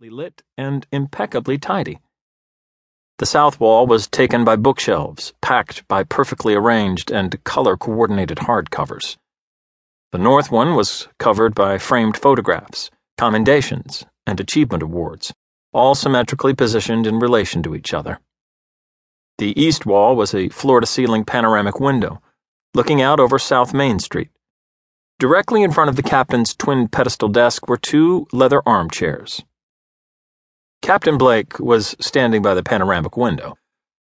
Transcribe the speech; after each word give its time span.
lit 0.00 0.42
and 0.56 0.86
impeccably 0.92 1.58
tidy. 1.58 1.98
The 3.18 3.26
south 3.26 3.58
wall 3.58 3.84
was 3.84 4.06
taken 4.06 4.44
by 4.44 4.54
bookshelves, 4.54 5.32
packed 5.42 5.88
by 5.88 6.04
perfectly 6.04 6.54
arranged 6.54 7.10
and 7.10 7.42
color 7.42 7.76
coordinated 7.76 8.38
hardcovers. 8.38 9.16
The 10.12 10.18
north 10.18 10.52
one 10.52 10.76
was 10.76 11.08
covered 11.18 11.52
by 11.52 11.78
framed 11.78 12.16
photographs, 12.16 12.92
commendations, 13.16 14.06
and 14.24 14.38
achievement 14.38 14.84
awards, 14.84 15.34
all 15.72 15.96
symmetrically 15.96 16.54
positioned 16.54 17.04
in 17.04 17.18
relation 17.18 17.60
to 17.64 17.74
each 17.74 17.92
other. 17.92 18.20
The 19.38 19.60
east 19.60 19.84
wall 19.84 20.14
was 20.14 20.32
a 20.32 20.48
floor 20.48 20.78
to 20.78 20.86
ceiling 20.86 21.24
panoramic 21.24 21.80
window, 21.80 22.22
looking 22.72 23.02
out 23.02 23.18
over 23.18 23.36
South 23.36 23.74
Main 23.74 23.98
Street. 23.98 24.30
Directly 25.18 25.64
in 25.64 25.72
front 25.72 25.90
of 25.90 25.96
the 25.96 26.04
captain's 26.04 26.54
twin 26.54 26.86
pedestal 26.86 27.28
desk 27.28 27.68
were 27.68 27.76
two 27.76 28.28
leather 28.32 28.62
armchairs. 28.64 29.42
Captain 30.82 31.18
Blake 31.18 31.58
was 31.58 31.94
standing 32.00 32.40
by 32.40 32.54
the 32.54 32.62
panoramic 32.62 33.16
window. 33.16 33.58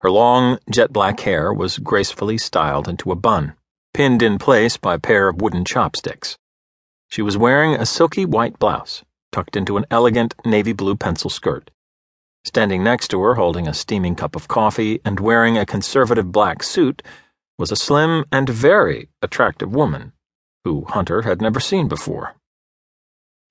Her 0.00 0.10
long, 0.10 0.58
jet 0.70 0.92
black 0.92 1.20
hair 1.20 1.52
was 1.52 1.78
gracefully 1.78 2.38
styled 2.38 2.88
into 2.88 3.12
a 3.12 3.16
bun, 3.16 3.54
pinned 3.92 4.22
in 4.22 4.38
place 4.38 4.76
by 4.76 4.94
a 4.94 4.98
pair 4.98 5.28
of 5.28 5.42
wooden 5.42 5.64
chopsticks. 5.64 6.38
She 7.08 7.22
was 7.22 7.36
wearing 7.36 7.74
a 7.74 7.84
silky 7.84 8.24
white 8.24 8.58
blouse, 8.58 9.04
tucked 9.30 9.56
into 9.56 9.76
an 9.76 9.84
elegant 9.90 10.34
navy 10.46 10.72
blue 10.72 10.96
pencil 10.96 11.28
skirt. 11.28 11.70
Standing 12.44 12.82
next 12.82 13.08
to 13.08 13.20
her, 13.20 13.34
holding 13.34 13.68
a 13.68 13.74
steaming 13.74 14.14
cup 14.14 14.34
of 14.34 14.48
coffee 14.48 15.00
and 15.04 15.20
wearing 15.20 15.58
a 15.58 15.66
conservative 15.66 16.32
black 16.32 16.62
suit, 16.62 17.02
was 17.58 17.70
a 17.70 17.76
slim 17.76 18.24
and 18.32 18.48
very 18.48 19.10
attractive 19.20 19.74
woman 19.74 20.12
who 20.64 20.86
Hunter 20.86 21.22
had 21.22 21.42
never 21.42 21.60
seen 21.60 21.88
before. 21.88 22.36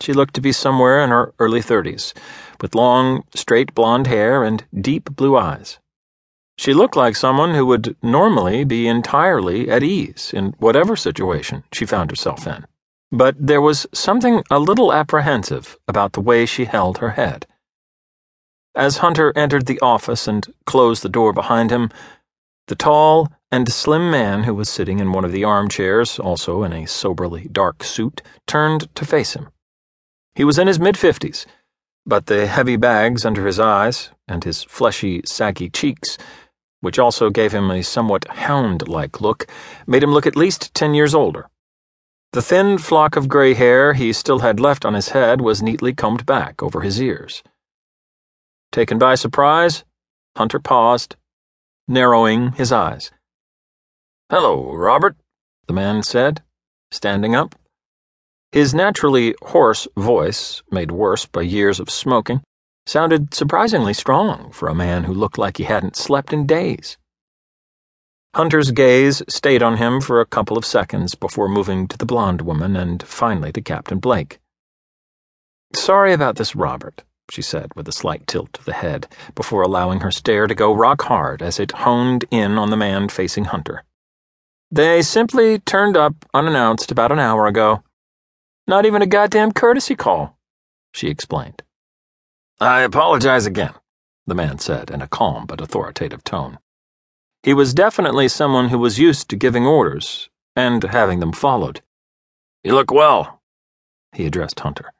She 0.01 0.13
looked 0.13 0.33
to 0.35 0.41
be 0.41 0.51
somewhere 0.51 1.03
in 1.03 1.09
her 1.09 1.33
early 1.39 1.61
thirties, 1.61 2.13
with 2.61 2.75
long, 2.75 3.23
straight 3.35 3.75
blonde 3.75 4.07
hair 4.07 4.43
and 4.43 4.63
deep 4.73 5.15
blue 5.15 5.37
eyes. 5.37 5.79
She 6.57 6.73
looked 6.73 6.95
like 6.95 7.15
someone 7.15 7.53
who 7.53 7.65
would 7.65 7.95
normally 8.01 8.63
be 8.63 8.87
entirely 8.87 9.69
at 9.69 9.83
ease 9.83 10.31
in 10.33 10.55
whatever 10.59 10.95
situation 10.95 11.63
she 11.71 11.85
found 11.85 12.11
herself 12.11 12.45
in. 12.47 12.65
But 13.11 13.35
there 13.39 13.61
was 13.61 13.87
something 13.93 14.43
a 14.49 14.59
little 14.59 14.93
apprehensive 14.93 15.77
about 15.87 16.13
the 16.13 16.21
way 16.21 16.45
she 16.45 16.65
held 16.65 16.97
her 16.99 17.11
head. 17.11 17.47
As 18.75 18.97
Hunter 18.97 19.33
entered 19.35 19.65
the 19.65 19.79
office 19.79 20.27
and 20.27 20.45
closed 20.65 21.01
the 21.01 21.09
door 21.09 21.33
behind 21.33 21.71
him, 21.71 21.89
the 22.67 22.75
tall 22.75 23.29
and 23.51 23.71
slim 23.71 24.11
man 24.11 24.43
who 24.43 24.53
was 24.53 24.69
sitting 24.69 24.99
in 24.99 25.11
one 25.11 25.25
of 25.25 25.31
the 25.31 25.43
armchairs, 25.43 26.19
also 26.19 26.63
in 26.63 26.71
a 26.71 26.85
soberly 26.85 27.47
dark 27.51 27.83
suit, 27.83 28.21
turned 28.45 28.93
to 28.95 29.05
face 29.05 29.33
him. 29.33 29.49
He 30.35 30.43
was 30.43 30.57
in 30.57 30.67
his 30.67 30.79
mid 30.79 30.97
fifties, 30.97 31.45
but 32.05 32.25
the 32.25 32.47
heavy 32.47 32.75
bags 32.75 33.25
under 33.25 33.45
his 33.45 33.59
eyes 33.59 34.11
and 34.27 34.43
his 34.43 34.63
fleshy, 34.63 35.21
saggy 35.25 35.69
cheeks, 35.69 36.17
which 36.81 36.99
also 36.99 37.29
gave 37.29 37.51
him 37.51 37.69
a 37.69 37.83
somewhat 37.83 38.27
hound 38.27 38.87
like 38.87 39.21
look, 39.21 39.47
made 39.85 40.03
him 40.03 40.13
look 40.13 40.25
at 40.25 40.35
least 40.35 40.73
ten 40.73 40.93
years 40.93 41.13
older. 41.13 41.49
The 42.31 42.41
thin 42.41 42.77
flock 42.77 43.15
of 43.15 43.27
gray 43.27 43.53
hair 43.53 43.93
he 43.93 44.13
still 44.13 44.39
had 44.39 44.59
left 44.59 44.85
on 44.85 44.93
his 44.93 45.09
head 45.09 45.41
was 45.41 45.63
neatly 45.63 45.93
combed 45.93 46.25
back 46.25 46.61
over 46.61 46.81
his 46.81 47.01
ears. 47.01 47.43
Taken 48.71 48.99
by 48.99 49.15
surprise, 49.15 49.83
Hunter 50.37 50.59
paused, 50.59 51.15
narrowing 51.87 52.51
his 52.51 52.71
eyes. 52.71 53.11
Hello, 54.29 54.75
Robert, 54.75 55.17
the 55.67 55.73
man 55.73 56.03
said, 56.03 56.43
standing 56.91 57.33
up. 57.33 57.55
His 58.51 58.73
naturally 58.73 59.35
hoarse 59.43 59.87
voice, 59.95 60.63
made 60.71 60.89
worse 60.91 61.25
by 61.25 61.41
years 61.41 61.79
of 61.79 61.89
smoking, 61.89 62.41
sounded 62.87 63.33
surprisingly 63.33 63.93
strong 63.93 64.51
for 64.51 64.67
a 64.67 64.75
man 64.75 65.03
who 65.03 65.13
looked 65.13 65.37
like 65.37 65.57
he 65.57 65.65
hadn't 65.65 65.95
slept 65.95 66.33
in 66.33 66.47
days. 66.47 66.97
Hunter's 68.35 68.71
gaze 68.71 69.21
stayed 69.27 69.61
on 69.61 69.77
him 69.77 70.01
for 70.01 70.19
a 70.19 70.25
couple 70.25 70.57
of 70.57 70.65
seconds 70.65 71.13
before 71.13 71.47
moving 71.47 71.87
to 71.87 71.97
the 71.97 72.05
blonde 72.05 72.41
woman 72.41 72.75
and 72.75 73.03
finally 73.03 73.51
to 73.51 73.61
Captain 73.61 73.99
Blake. 73.99 74.39
Sorry 75.75 76.13
about 76.13 76.37
this, 76.37 76.55
Robert, 76.55 77.03
she 77.29 77.43
said 77.43 77.71
with 77.75 77.87
a 77.87 77.91
slight 77.91 78.25
tilt 78.25 78.57
of 78.57 78.65
the 78.65 78.73
head, 78.73 79.07
before 79.35 79.61
allowing 79.61 79.99
her 79.99 80.11
stare 80.11 80.47
to 80.47 80.55
go 80.55 80.73
rock 80.73 81.03
hard 81.03 81.43
as 81.43 81.59
it 81.59 81.71
honed 81.71 82.25
in 82.31 82.57
on 82.57 82.71
the 82.71 82.77
man 82.77 83.09
facing 83.09 83.45
Hunter. 83.45 83.83
They 84.71 85.03
simply 85.03 85.59
turned 85.59 85.97
up 85.97 86.13
unannounced 86.33 86.91
about 86.91 87.11
an 87.11 87.19
hour 87.19 87.45
ago. 87.45 87.83
Not 88.69 88.85
even 88.85 89.01
a 89.01 89.07
goddamn 89.07 89.51
courtesy 89.51 89.95
call, 89.95 90.37
she 90.93 91.07
explained. 91.07 91.63
I 92.59 92.81
apologize 92.81 93.47
again, 93.47 93.73
the 94.27 94.35
man 94.35 94.59
said 94.59 94.91
in 94.91 95.01
a 95.01 95.07
calm 95.07 95.47
but 95.47 95.59
authoritative 95.59 96.23
tone. 96.23 96.59
He 97.41 97.51
was 97.51 97.73
definitely 97.73 98.27
someone 98.27 98.69
who 98.69 98.77
was 98.77 98.99
used 98.99 99.27
to 99.29 99.35
giving 99.35 99.65
orders 99.65 100.29
and 100.55 100.83
having 100.83 101.19
them 101.19 101.31
followed. 101.31 101.81
You 102.63 102.75
look 102.75 102.91
well, 102.91 103.41
he 104.13 104.27
addressed 104.27 104.59
Hunter. 104.59 104.93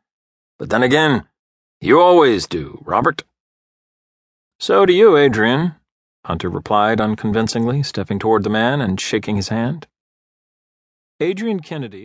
But 0.58 0.72
then 0.72 0.82
again, 0.82 1.26
you 1.80 2.00
always 2.00 2.48
do, 2.48 2.82
Robert. 2.88 3.24
So 4.60 4.88
do 4.88 4.94
you, 4.94 5.16
Adrian, 5.16 5.76
Hunter 6.26 6.50
replied 6.50 7.00
unconvincingly, 7.00 7.84
stepping 7.84 8.18
toward 8.18 8.42
the 8.42 8.50
man 8.50 8.82
and 8.82 9.00
shaking 9.00 9.36
his 9.36 9.50
hand. 9.50 9.86
Adrian 11.20 11.60
Kennedy 11.60 11.98